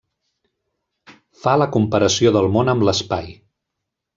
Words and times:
Fa 1.43 1.53
la 1.63 1.67
comparació 1.77 2.35
del 2.39 2.51
món 2.57 2.73
amb 2.75 2.87
l’espai. 2.89 3.33